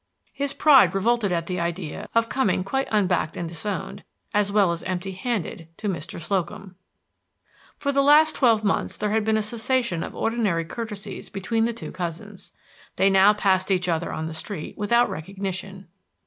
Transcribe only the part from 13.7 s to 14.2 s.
other